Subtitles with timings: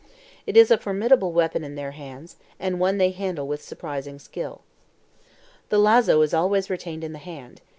[0.47, 4.61] It is a formidable weapon in their hands, and one they handle with surprising skill.
[5.69, 7.61] The LAZO is always retained in the hand.